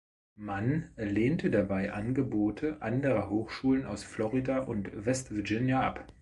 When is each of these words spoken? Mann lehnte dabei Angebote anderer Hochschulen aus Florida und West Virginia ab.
Mann 0.35 0.89
lehnte 0.97 1.51
dabei 1.51 1.93
Angebote 1.93 2.81
anderer 2.81 3.29
Hochschulen 3.29 3.85
aus 3.85 4.03
Florida 4.03 4.57
und 4.61 4.89
West 5.05 5.29
Virginia 5.29 5.81
ab. 5.81 6.07